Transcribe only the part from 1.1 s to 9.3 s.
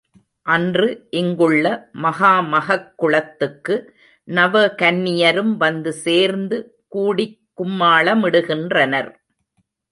இங்குள்ள மகாமகக் குளத்துக்கு நவ கன்னியரும் வந்து சேர்ந்து கூடிக் கும்மாள மிடுகின்றனர்.